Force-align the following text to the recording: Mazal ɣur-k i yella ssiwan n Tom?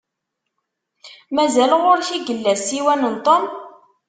Mazal 1.35 1.71
ɣur-k 1.83 2.09
i 2.15 2.19
yella 2.27 2.53
ssiwan 2.59 3.01
n 3.13 3.15
Tom? 3.25 3.43